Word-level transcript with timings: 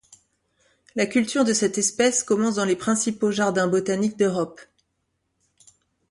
La 0.95 1.05
culture 1.05 1.43
de 1.45 1.53
cette 1.53 1.77
espèce 1.77 2.23
commence 2.23 2.55
dans 2.55 2.65
les 2.65 2.75
principaux 2.75 3.29
jardins 3.29 3.67
botaniques 3.67 4.17
d'Europe. 4.17 4.59